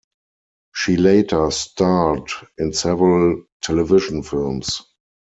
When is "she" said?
0.73-0.97